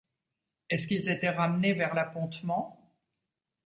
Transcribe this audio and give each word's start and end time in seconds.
Est-ce 0.71 0.87
qu’ils 0.87 1.09
étaient 1.11 1.29
ramenés 1.29 1.73
vers 1.73 1.93
l’appontement?... 1.93 2.91